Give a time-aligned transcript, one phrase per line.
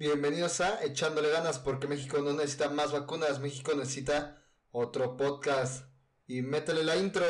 [0.00, 4.42] Bienvenidos a Echándole ganas porque México no necesita más vacunas, México necesita
[4.72, 5.84] otro podcast.
[6.26, 7.22] Y métele la intro.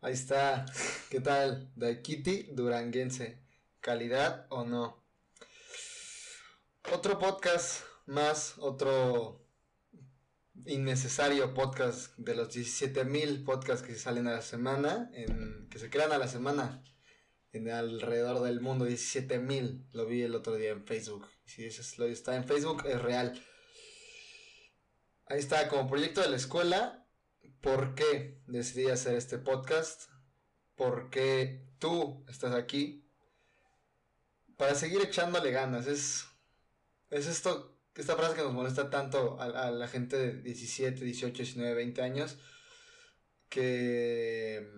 [0.00, 0.64] Ahí está.
[1.10, 1.70] ¿Qué tal?
[1.76, 3.42] De Kitty Duranguense.
[3.82, 5.04] ¿Calidad o no?
[6.94, 9.49] Otro podcast más, otro
[10.66, 16.12] innecesario podcast de los 17.000 podcasts que salen a la semana, en, que se crean
[16.12, 16.82] a la semana
[17.52, 19.88] en alrededor del mundo, 17.000.
[19.92, 21.26] Lo vi el otro día en Facebook.
[21.44, 23.44] Si eso está en Facebook, es real.
[25.26, 27.06] Ahí está, como proyecto de la escuela,
[27.60, 30.10] ¿por qué decidí hacer este podcast?
[30.74, 33.06] ¿Por qué tú estás aquí?
[34.56, 35.86] Para seguir echándole ganas.
[35.86, 36.26] Es,
[37.10, 41.74] es esto esta frase que nos molesta tanto a, la gente de 17, 18, 19,
[41.74, 42.38] 20 años,
[43.48, 44.70] que,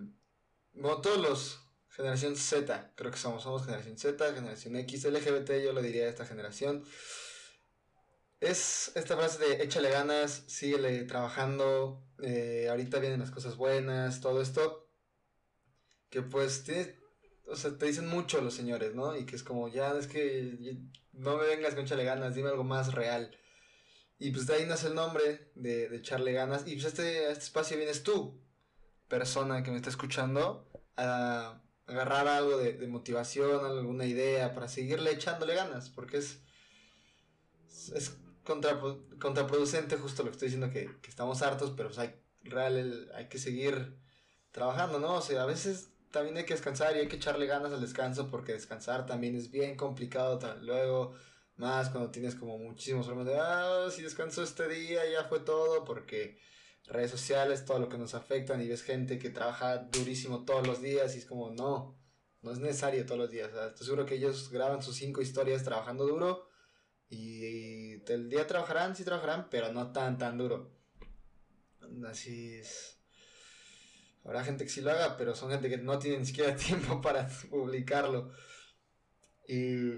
[0.73, 5.73] bueno, todos los, generación Z, creo que somos, somos generación Z, generación X, LGBT, yo
[5.73, 6.83] lo diría de esta generación.
[8.39, 14.41] Es esta frase de échale ganas, síguele trabajando, eh, ahorita vienen las cosas buenas, todo
[14.41, 14.89] esto,
[16.09, 17.02] que pues tiene,
[17.47, 19.15] o sea, te dicen mucho los señores, ¿no?
[19.15, 20.77] Y que es como, ya, es que
[21.11, 23.37] no me vengas con echarle ganas, dime algo más real.
[24.19, 26.65] Y pues de ahí nace el nombre de, echarle ganas.
[26.67, 28.41] Y pues este, a este espacio vienes tú,
[29.07, 35.55] persona que me está escuchando, a agarrar algo de, motivación, alguna idea para seguirle echándole
[35.55, 36.39] ganas, porque es,
[37.93, 43.27] es contraproducente justo lo que estoy diciendo, que, estamos hartos, pero pues hay, real, hay
[43.27, 43.97] que seguir
[44.51, 45.15] trabajando, ¿no?
[45.15, 48.29] O sea, a veces también hay que descansar y hay que echarle ganas al descanso
[48.29, 50.39] porque descansar también es bien complicado.
[50.61, 51.15] Luego,
[51.55, 55.83] más cuando tienes como muchísimos problemas de, ah, si descanso este día ya fue todo
[55.83, 56.39] porque
[56.85, 60.81] redes sociales, todo lo que nos afectan y ves gente que trabaja durísimo todos los
[60.81, 61.99] días y es como, no,
[62.43, 63.49] no es necesario todos los días.
[63.51, 66.47] estoy seguro que ellos graban sus cinco historias trabajando duro
[67.09, 70.71] y, el día trabajarán, sí trabajarán, pero no tan, tan duro.
[72.07, 72.92] Así es.
[74.23, 77.01] Habrá gente que sí lo haga, pero son gente que no tiene ni siquiera tiempo
[77.01, 78.31] para publicarlo.
[79.47, 79.91] Y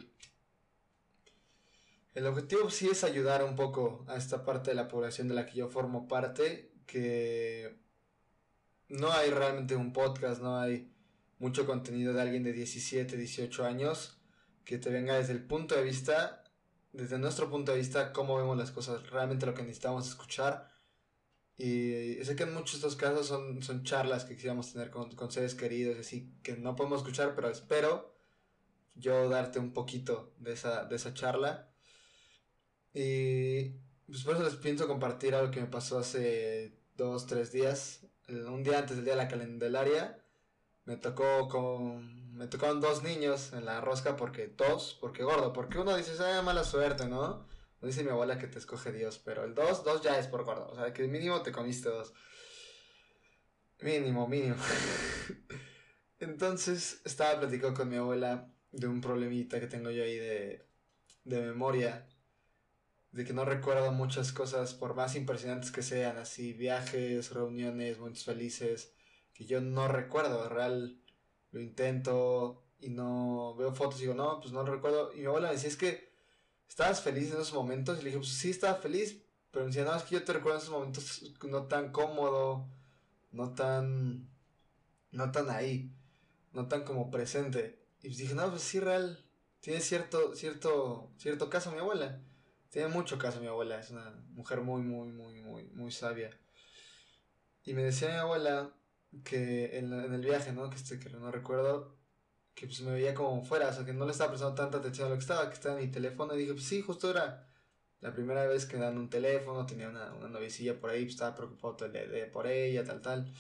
[2.15, 5.45] el objetivo sí es ayudar un poco a esta parte de la población de la
[5.45, 7.77] que yo formo parte, que
[8.89, 10.91] no hay realmente un podcast, no hay
[11.39, 14.21] mucho contenido de alguien de 17, 18 años
[14.63, 16.43] que te venga desde el punto de vista,
[16.91, 20.74] desde nuestro punto de vista, cómo vemos las cosas, realmente lo que necesitamos escuchar
[21.57, 25.15] y sé que en muchos de estos casos son, son charlas que quisiéramos tener con,
[25.15, 28.13] con seres queridos, así que no podemos escuchar, pero espero
[28.95, 31.69] yo darte un poquito de esa, de esa charla.
[32.93, 33.69] Y
[34.07, 38.05] pues por eso les pienso compartir algo que me pasó hace dos, tres días.
[38.27, 40.23] Un día antes del día de la calendelaria,
[40.85, 45.79] me tocó con, me tocaron dos niños en la rosca porque dos, porque gordo, porque
[45.79, 47.45] uno dice, ah, mala suerte, ¿no?
[47.85, 50.67] Dice mi abuela que te escoge Dios, pero el 2, 2 ya es por gordo.
[50.71, 52.13] O sea, que mínimo te comiste dos.
[53.81, 54.55] Mínimo, mínimo.
[56.19, 60.67] Entonces estaba platicando con mi abuela de un problemita que tengo yo ahí de,
[61.23, 62.07] de memoria.
[63.11, 68.25] De que no recuerdo muchas cosas, por más impresionantes que sean, así viajes, reuniones, momentos
[68.25, 68.93] felices,
[69.33, 70.49] que yo no recuerdo.
[70.49, 71.01] Real,
[71.51, 75.13] lo intento y no veo fotos y digo, no, pues no recuerdo.
[75.13, 76.04] Y mi abuela me decía, es que
[76.67, 77.99] ¿estabas feliz en esos momentos?
[77.99, 79.21] Y le dije, pues sí, estaba feliz,
[79.51, 82.67] pero me decía, no, es que yo te recuerdo en esos momentos no tan cómodo,
[83.31, 84.29] no tan,
[85.11, 85.91] no tan ahí,
[86.51, 87.85] no tan como presente.
[88.01, 89.25] Y pues dije, no, pues sí, real,
[89.59, 92.21] tiene cierto, cierto, cierto caso mi abuela.
[92.69, 96.29] Tiene mucho caso mi abuela, es una mujer muy, muy, muy, muy, muy sabia.
[97.63, 98.73] Y me decía mi abuela
[99.23, 100.69] que en, en el viaje, ¿no?
[100.69, 101.94] Que, este, que no recuerdo,
[102.55, 105.07] que pues me veía como fuera, o sea, que no le estaba prestando tanta atención
[105.07, 107.47] a lo que estaba, que estaba en mi teléfono, y dije, pues sí, justo era
[107.99, 111.35] la primera vez que dan un teléfono, tenía una, una novicilla por ahí, pues estaba
[111.35, 111.77] preocupado
[112.31, 113.33] por ella, tal, tal.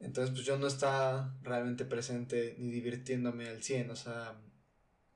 [0.00, 4.40] Entonces, pues yo no estaba realmente presente ni divirtiéndome al 100, o sea,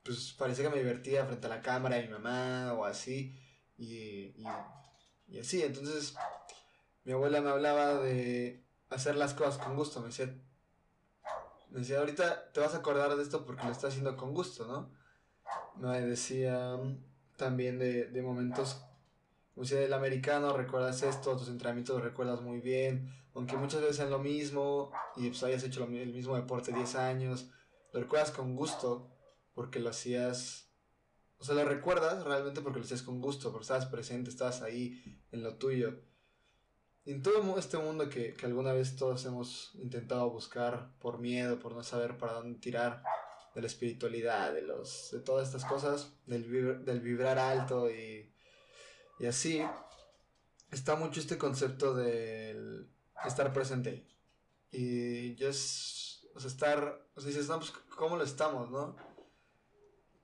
[0.05, 3.37] pues parecía que me divertía frente a la cámara de mi mamá o así,
[3.77, 4.37] y,
[5.27, 6.15] y así, entonces
[7.03, 10.33] mi abuela me hablaba de hacer las cosas con gusto, me decía,
[11.75, 14.65] me decía, ahorita te vas a acordar de esto porque lo estás haciendo con gusto,
[14.65, 14.93] ¿no?
[15.77, 16.79] Me decía
[17.37, 18.81] también de, de momentos,
[19.53, 23.97] como decía, el americano, recuerdas esto, tus entrenamientos los recuerdas muy bien, aunque muchas veces
[23.97, 27.51] sean lo mismo y pues hayas hecho el mismo deporte 10 años,
[27.93, 29.11] lo recuerdas con gusto
[29.53, 30.71] porque lo hacías,
[31.39, 35.21] o sea, lo recuerdas realmente porque lo hacías con gusto, porque estabas presente, estabas ahí
[35.33, 36.01] en lo tuyo.
[37.07, 41.75] En todo este mundo que, que alguna vez todos hemos intentado buscar por miedo, por
[41.75, 43.03] no saber para dónde tirar,
[43.55, 48.33] de la espiritualidad, de, los, de todas estas cosas, del, del vibrar alto y,
[49.21, 49.63] y así,
[50.73, 52.89] está mucho este concepto del
[53.25, 54.07] estar presente.
[54.73, 58.97] Y yo es, o sea, estar, o sea, dices, pues, ¿cómo lo estamos, no?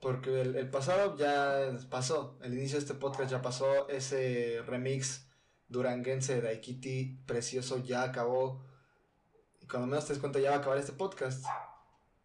[0.00, 5.26] Porque el, pasado ya pasó, el inicio de este podcast ya pasó, ese remix
[5.70, 8.62] duranguense de Aikiti precioso ya acabó.
[9.62, 11.44] Y cuando menos te des cuenta ya va a acabar este podcast.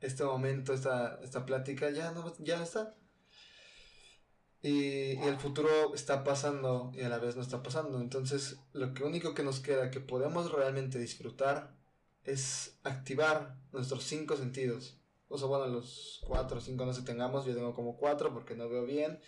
[0.01, 2.95] Este momento, esta, esta plática ya no, ya está.
[4.61, 8.01] Y, y, el futuro está pasando y a la vez no está pasando.
[8.01, 11.75] Entonces, lo que único que nos queda que podemos realmente disfrutar
[12.23, 17.45] es activar nuestros cinco sentidos o sea, bueno, los cuatro o cinco no sé tengamos,
[17.45, 19.19] yo tengo como cuatro porque no veo bien.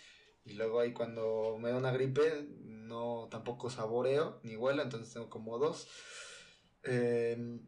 [0.48, 5.28] Y luego ahí cuando me da una gripe, no tampoco saboreo ni huelo, entonces tengo
[5.28, 5.88] como dos.
[6.82, 7.60] Em,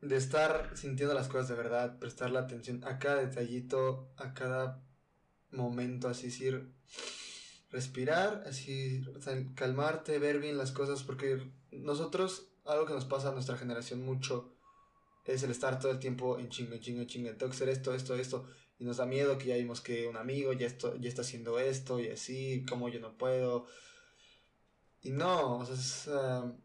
[0.00, 4.82] de estar sintiendo las cosas de verdad, prestar la atención a cada detallito, a cada
[5.50, 6.72] momento, así decir,
[7.70, 9.02] respirar, así,
[9.54, 14.54] calmarte, ver bien las cosas, porque nosotros, algo que nos pasa a nuestra generación mucho,
[15.24, 17.94] es el estar todo el tiempo en chingo, en chingo, en chingo, tengo que esto,
[17.94, 18.46] esto, esto,
[18.78, 21.58] y nos da miedo que ya vimos que un amigo ya, esto, ya está haciendo
[21.58, 23.66] esto y así, como yo no puedo.
[25.02, 26.56] Y no, o sea, um,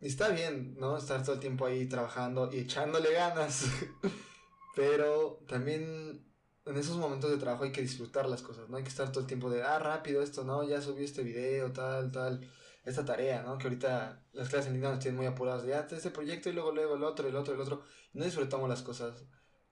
[0.00, 0.96] está bien, ¿no?
[0.96, 3.66] Estar todo el tiempo ahí trabajando y echándole ganas,
[4.76, 6.24] pero también
[6.66, 9.20] en esos momentos de trabajo hay que disfrutar las cosas, no hay que estar todo
[9.20, 12.48] el tiempo de, ah, rápido esto, no, ya subí este video, tal, tal
[12.84, 13.58] esta tarea, ¿no?
[13.58, 16.52] Que ahorita las clases en línea nos tienen muy apuradas de, ya, este proyecto y
[16.52, 17.82] luego, luego el otro, el otro, el otro.
[18.12, 19.24] no disfrutamos las cosas.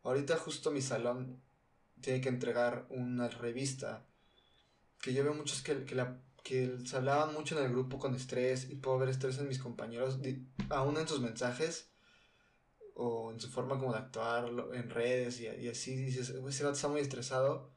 [0.02, 1.42] Ahorita justo mi salón
[2.02, 4.04] tiene que entregar una revista
[5.00, 8.14] que yo veo muchos que, que, la, que se hablaban mucho en el grupo con
[8.14, 10.19] estrés y puedo ver estrés en mis compañeros,
[10.70, 11.90] aún en sus mensajes
[12.94, 16.88] o en su forma como de actuar en redes y, y así dices, ese está
[16.88, 17.72] muy estresado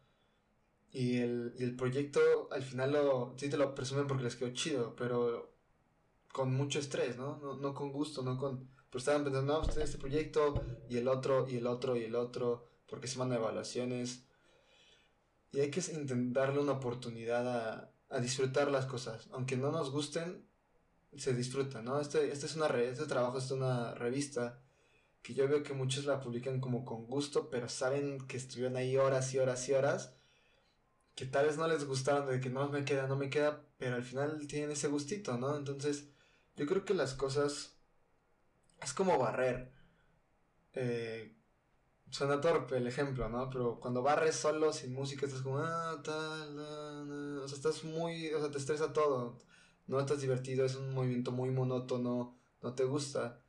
[0.91, 2.19] y el, y el proyecto
[2.51, 5.51] al final lo, sí te lo presumen porque les quedó chido, pero
[6.31, 7.37] con mucho estrés, ¿no?
[7.37, 8.69] No, no con gusto, no con...
[8.89, 12.15] Pero estaban pensando, no, pues este proyecto y el otro y el otro y el
[12.15, 14.23] otro, porque se van evaluaciones.
[15.51, 19.27] Y hay que intentarle una oportunidad a, a disfrutar las cosas.
[19.31, 20.45] Aunque no nos gusten,
[21.17, 21.99] se disfruta, ¿no?
[21.99, 24.59] Este, este, es una este trabajo es una revista
[25.21, 28.97] que yo veo que muchos la publican como con gusto, pero saben que estuvieron ahí
[28.97, 30.13] horas y horas y horas
[31.15, 33.95] que tal vez no les gustaron, de que no me queda, no me queda, pero
[33.95, 35.55] al final tienen ese gustito, ¿no?
[35.55, 36.09] Entonces,
[36.57, 37.73] yo creo que las cosas
[38.81, 39.71] es como barrer.
[40.73, 41.33] Eh,
[42.09, 43.49] suena torpe el ejemplo, ¿no?
[43.49, 46.01] Pero cuando barres solo, sin música, estás como, ah,
[47.43, 49.37] o sea, estás muy, o sea, te estresa todo,
[49.87, 53.41] no estás divertido, es un movimiento muy monótono, no te gusta.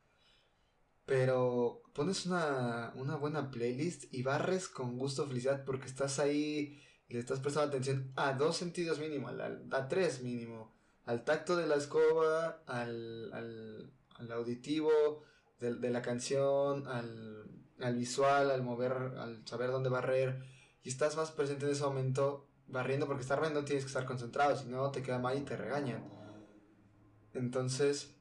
[1.05, 7.19] Pero pones una, una buena playlist y barres con gusto, felicidad, porque estás ahí le
[7.20, 10.75] estás prestando atención a dos sentidos mínimo, a tres mínimo,
[11.05, 15.23] al tacto de la escoba, al, al, auditivo
[15.61, 17.49] de, la canción, al,
[17.81, 20.43] al visual, al mover, al saber dónde barrer,
[20.82, 24.56] y estás más presente en ese momento barriendo, porque estar barriendo tienes que estar concentrado,
[24.56, 26.08] si no te queda mal y te regañan.
[27.32, 28.17] Entonces,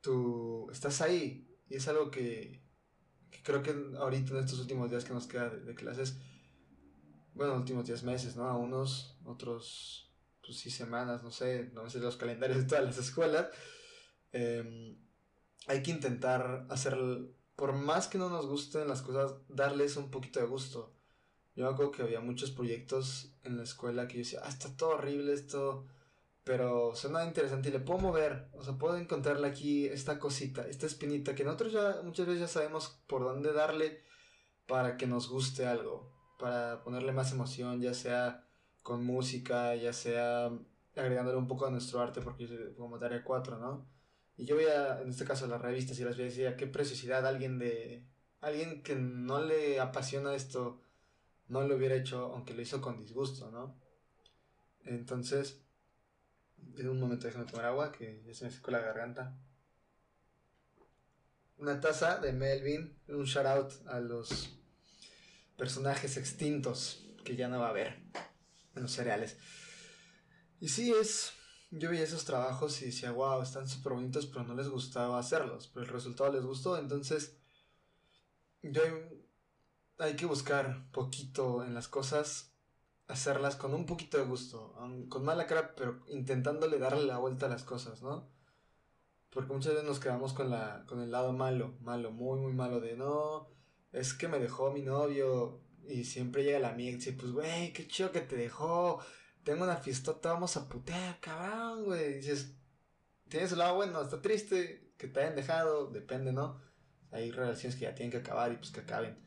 [0.00, 2.62] tú estás ahí, y es algo que,
[3.42, 6.16] creo que ahorita en estos últimos días que nos queda de clases,
[7.34, 8.44] bueno, últimos 10 meses, ¿no?
[8.48, 10.12] A unos, otros,
[10.44, 13.48] pues sí, semanas, no sé, no sé los calendarios de todas las escuelas.
[14.32, 14.96] Em,
[15.66, 16.96] hay que intentar hacer,
[17.60, 20.94] por más que no nos gusten las cosas, darles un poquito de gusto.
[21.54, 24.74] Yo me acuerdo que había muchos proyectos en la escuela que yo decía, ah, está
[24.78, 25.86] todo horrible esto,
[26.42, 30.86] pero suena interesante y le puedo mover, o sea, puedo encontrarle aquí esta cosita, esta
[30.86, 34.04] espinita, que nosotros ya muchas veces ya sabemos por dónde darle
[34.66, 38.48] para que nos guste algo para ponerle más emoción, ya sea
[38.80, 40.50] con música, ya sea
[40.96, 43.86] agregándole un poco a nuestro arte, porque como tarea 4, ¿no?
[44.40, 47.26] Y yo veía, en este caso, las revistas y las veía y decía, qué preciosidad,
[47.26, 48.06] alguien de...
[48.40, 50.80] Alguien que no le apasiona esto,
[51.48, 53.78] no lo hubiera hecho, aunque lo hizo con disgusto, ¿no?
[54.86, 55.60] Entonces,
[56.78, 59.36] en un momento déjame tomar agua, que ya se me secó la garganta.
[61.58, 64.58] Una taza de Melvin, un shout out a los
[65.58, 68.00] personajes extintos que ya no va a haber
[68.74, 69.36] en los cereales.
[70.60, 71.34] Y sí, es.
[71.70, 75.68] Yo veía esos trabajos y decía, wow, están súper bonitos, pero no les gustaba hacerlos.
[75.68, 77.36] Pero el resultado les gustó, entonces.
[78.62, 78.82] Yo.
[79.98, 82.50] Hay que buscar poquito en las cosas
[83.10, 84.74] hacerlas con un poquito de gusto,
[85.08, 88.28] con mala cara, pero intentándole darle la vuelta a las cosas, ¿no?
[89.30, 92.80] Porque muchas veces nos quedamos con, la, con el lado malo, malo, muy, muy malo
[92.80, 93.48] de no,
[93.92, 97.86] es que me dejó mi novio y siempre llega la mía y pues, güey, qué
[97.86, 99.00] chido que te dejó,
[99.44, 102.14] tengo una fiestota, vamos a putear, cabrón, güey.
[102.14, 102.54] dices,
[103.28, 106.60] tienes el lado bueno, está triste que te hayan dejado, depende, ¿no?
[107.10, 109.18] Hay relaciones que ya tienen que acabar y pues que acaben.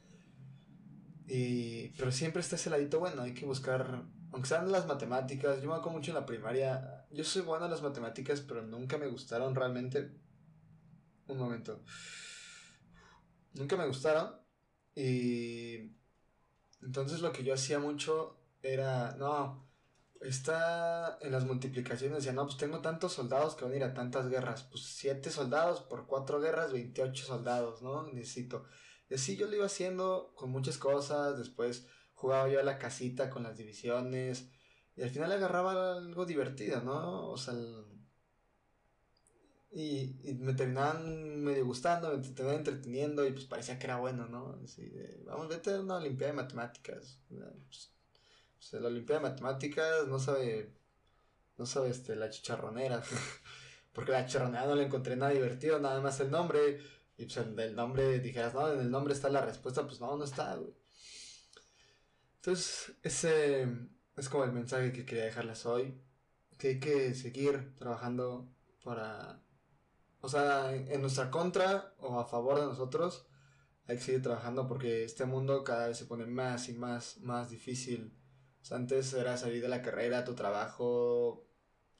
[1.27, 5.69] Y, pero siempre está ese ladito bueno, hay que buscar, aunque sean las matemáticas, yo
[5.69, 9.07] me acuerdo mucho en la primaria, yo soy bueno en las matemáticas, pero nunca me
[9.07, 10.11] gustaron realmente.
[11.27, 11.81] Un momento.
[13.53, 14.35] Nunca me gustaron.
[14.95, 15.91] Y
[16.81, 19.65] entonces lo que yo hacía mucho era, no,
[20.23, 23.93] está en las multiplicaciones, decía, no, pues tengo tantos soldados que van a ir a
[23.93, 28.03] tantas guerras, pues siete soldados por cuatro guerras, 28 soldados, ¿no?
[28.11, 28.65] Necesito.
[29.09, 33.29] Y así yo lo iba haciendo con muchas cosas, después jugaba yo a la casita
[33.29, 34.49] con las divisiones
[34.95, 37.29] y al final agarraba algo divertido, ¿no?
[37.29, 37.53] O sea,
[39.71, 44.59] y, me terminaban medio gustando, me terminaban entreteniendo y pues parecía que era bueno, ¿no?
[44.63, 47.19] Así de, vamos, vete a una Olimpiada de Matemáticas.
[47.27, 47.91] Pues,
[48.71, 50.73] la Olimpiada de Matemáticas no sabe,
[51.57, 53.03] no sabe este, la chicharronera.
[53.93, 56.79] Porque la chicharronera no le encontré nada divertido, nada más el nombre.
[57.17, 60.17] Y pues en el nombre dijeras, no, en el nombre está la respuesta, pues no,
[60.17, 60.73] no está, güey.
[62.37, 63.67] Entonces, ese
[64.17, 66.01] es como el mensaje que quería dejarles hoy.
[66.57, 68.49] Que hay que seguir trabajando
[68.83, 69.41] para.
[70.21, 73.27] O sea, en, nuestra contra o a favor de nosotros.
[73.87, 77.49] Hay que seguir trabajando porque este mundo cada vez se pone más y más, más
[77.49, 78.13] difícil.
[78.63, 81.45] O sea, antes era salir de la carrera, tu trabajo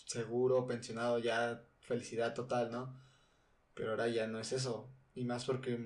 [0.06, 2.98] seguro, pensionado, ya felicidad total, ¿no?
[3.74, 4.90] Pero ahora ya no es eso.
[5.14, 5.78] Y más porque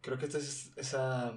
[0.00, 1.36] creo que esta es esa...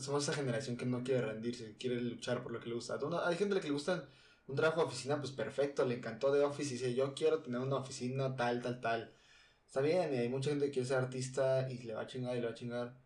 [0.00, 2.98] Somos esa generación que no quiere rendirse, quiere luchar por lo que le gusta.
[3.24, 4.08] Hay gente a la que le gusta
[4.46, 7.60] un trabajo de oficina, pues perfecto, le encantó de Office y dice, yo quiero tener
[7.60, 9.14] una oficina tal, tal, tal.
[9.66, 12.36] Está bien, y hay mucha gente que quiere ser artista y le va a chingar
[12.36, 13.03] y le va a chingar.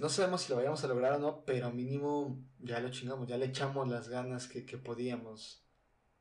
[0.00, 3.38] No sabemos si lo vayamos a lograr o no, pero mínimo ya lo chingamos, ya
[3.38, 5.64] le echamos las ganas que, que podíamos.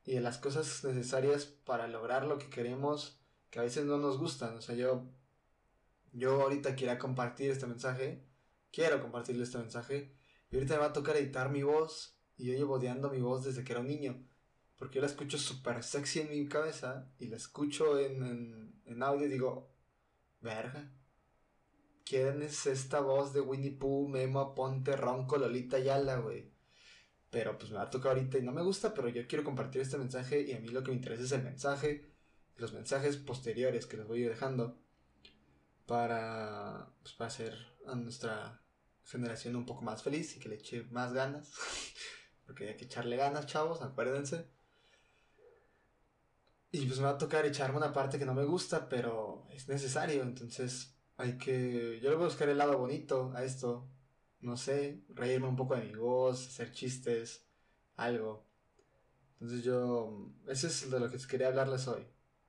[0.06, 4.58] Y las cosas necesarias para lograr lo que queremos, que a veces no nos gustan.
[4.58, 5.10] O sea, yo
[6.14, 8.24] yo ahorita quiero compartir este mensaje,
[8.72, 10.14] quiero compartirle este mensaje,
[10.52, 13.44] y ahorita me va a tocar editar mi voz, y yo llevo odiando mi voz
[13.44, 14.26] desde que era un niño,
[14.78, 19.28] porque yo la escucho súper sexy en mi cabeza, y la escucho en, en, audio
[19.28, 19.72] y digo,
[20.42, 20.92] verga,
[22.10, 26.52] ¿quién es esta voz de Winnie Pooh, Memo, Ponte, Ronco, Lolita Yala, güey?
[27.30, 29.82] Pero pues me va a tocar ahorita y no me gusta, pero yo quiero compartir
[29.82, 32.12] este mensaje y a mí lo que me interesa es el mensaje,
[32.58, 34.80] los mensajes posteriores que les voy dejando
[35.86, 37.54] para, pues, para hacer
[37.86, 38.60] a nuestra
[39.06, 41.54] generación un poco más feliz y que le eche más ganas.
[42.48, 44.48] Porque hay que echarle ganas, chavos, acuérdense.
[46.72, 49.68] Y pues me va a tocar echarme una parte que no me gusta, pero es
[49.68, 50.24] necesario.
[50.24, 52.00] Entonces hay que...
[52.02, 53.88] Yo le voy a buscar el lado bonito a esto.
[54.40, 57.46] No sé, reírme un poco de mi voz, hacer chistes,
[57.98, 58.46] algo.
[59.34, 60.32] Entonces yo...
[60.48, 62.08] Eso es de lo que quería hablarles hoy.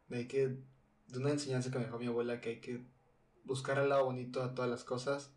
[0.09, 0.63] De que...
[1.09, 2.87] De una enseñanza que me dejó mi abuela que hay que
[3.43, 5.33] buscar el lado bonito a todas las cosas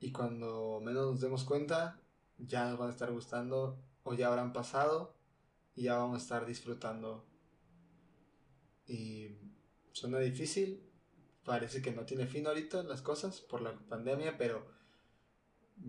[0.00, 2.00] y cuando menos nos demos cuenta
[2.38, 5.14] ya nos van a estar gustando o ya habrán pasado
[5.76, 7.24] y ya vamos a estar disfrutando.
[8.88, 9.28] Y
[9.92, 10.89] suena difícil,
[11.44, 14.66] parece que no tiene fin ahorita las cosas por la pandemia, pero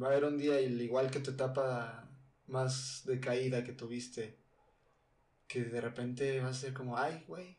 [0.02, 2.10] va a haber un día igual que tu etapa
[2.48, 4.38] más de caída que tuviste,
[5.48, 7.58] que de repente va a ser como, ay, güey,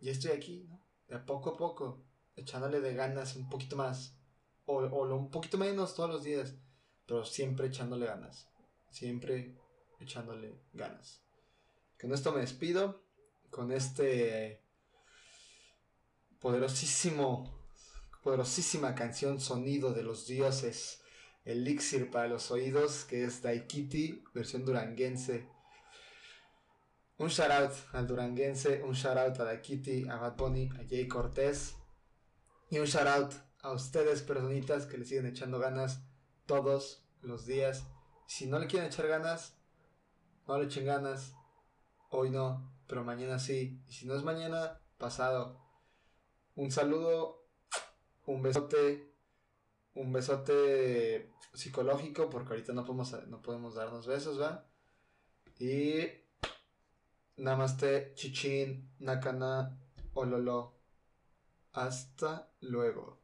[0.00, 0.80] ya estoy aquí, ¿no?
[1.08, 2.02] De poco a poco
[2.36, 4.16] echándole de ganas un poquito más.
[4.66, 6.54] O, o un poquito menos todos los días.
[7.06, 8.48] Pero siempre echándole ganas.
[8.90, 9.54] Siempre
[10.00, 11.20] echándole ganas.
[12.00, 13.02] Con esto me despido.
[13.50, 14.63] Con este
[16.44, 17.50] poderosísimo,
[18.22, 21.00] poderosísima canción Sonido de los Dioses.
[21.42, 25.48] Elixir para los oídos, que es Daikiti, versión duranguense.
[27.16, 31.08] Un shout out al duranguense, un shout out a Daikiti, a Bad Bunny, a Jay
[31.08, 31.76] Cortés.
[32.68, 33.32] Y un shout out
[33.62, 36.02] a ustedes, personitas que le siguen echando ganas
[36.44, 37.86] todos los días.
[38.26, 39.56] Si no le quieren echar ganas,
[40.46, 41.32] no le echen ganas.
[42.10, 43.82] Hoy no, pero mañana sí.
[43.88, 45.63] Y si no es mañana, pasado.
[46.56, 47.44] Un saludo,
[48.26, 49.12] un besote,
[49.94, 54.66] un besote psicológico, porque ahorita no podemos, no podemos darnos besos, ¿va?
[55.58, 56.04] Y
[57.36, 59.76] Namaste, Chichin, Nakana,
[60.14, 60.74] Ololo.
[61.72, 63.18] Hasta luego.